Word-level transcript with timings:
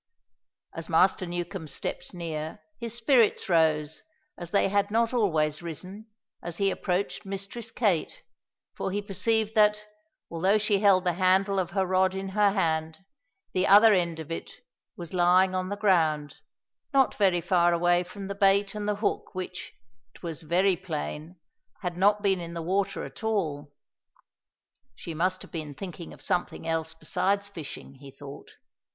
As 0.73 0.89
Master 0.89 1.27
Newcombe 1.27 1.67
stepped 1.67 2.11
near, 2.11 2.59
his 2.79 2.95
spirits 2.95 3.47
rose, 3.47 4.01
as 4.35 4.49
they 4.49 4.67
had 4.69 4.89
not 4.89 5.13
always 5.13 5.61
risen, 5.61 6.07
as 6.41 6.57
he 6.57 6.71
approached 6.71 7.23
Mistress 7.23 7.69
Kate, 7.69 8.23
for 8.73 8.89
he 8.89 8.99
perceived 8.99 9.53
that, 9.53 9.85
although 10.31 10.57
she 10.57 10.79
held 10.79 11.03
the 11.03 11.13
handle 11.21 11.59
of 11.59 11.69
her 11.69 11.85
rod 11.85 12.15
in 12.15 12.29
her 12.29 12.49
hand, 12.49 12.97
the 13.53 13.67
other 13.67 13.93
end 13.93 14.19
of 14.19 14.31
it 14.31 14.51
was 14.97 15.13
lying 15.13 15.53
on 15.53 15.69
the 15.69 15.77
ground, 15.77 16.37
not 16.91 17.13
very 17.13 17.39
far 17.39 17.71
away 17.71 18.01
from 18.03 18.27
the 18.27 18.33
bait 18.33 18.73
and 18.73 18.89
the 18.89 18.95
hook 19.05 19.35
which, 19.35 19.71
it 20.15 20.23
was 20.23 20.41
very 20.41 20.75
plain, 20.75 21.35
had 21.83 21.95
not 21.95 22.23
been 22.23 22.39
in 22.41 22.55
the 22.55 22.63
water 22.63 23.03
at 23.03 23.23
all. 23.23 23.71
She 24.95 25.13
must 25.13 25.43
have 25.43 25.51
been 25.51 25.75
thinking 25.75 26.11
of 26.11 26.23
something 26.23 26.67
else 26.67 26.95
besides 26.95 27.47
fishing, 27.47 27.93
he 28.01 28.09
thought. 28.09 28.49